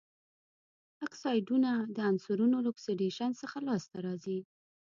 [1.05, 4.39] اکسایډونه د عنصرونو له اکسیدیشن څخه لاسته راځي.